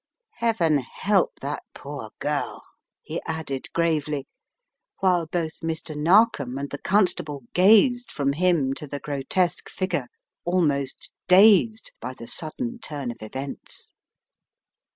[0.37, 2.63] Heaven help that poor girl!"
[3.03, 4.25] he added gravely,
[4.99, 5.95] while both Mr.
[5.95, 10.07] Narkom and the constable gazed from him to the grotesque figure,
[10.43, 13.91] almost dazed By the sudden turn of events.